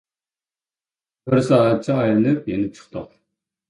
[1.29, 3.11] بىر سائەتچە ئايلىنىپ يېنىپ چىقتۇق.